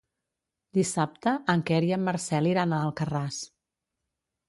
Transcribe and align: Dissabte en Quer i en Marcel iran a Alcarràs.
Dissabte 0.77 1.35
en 1.55 1.63
Quer 1.71 1.81
i 1.91 1.95
en 1.99 2.03
Marcel 2.09 2.53
iran 2.55 2.77
a 2.79 2.83
Alcarràs. 2.91 3.43